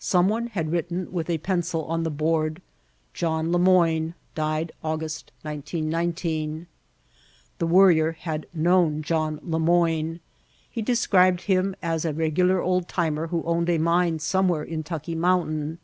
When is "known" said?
8.54-9.02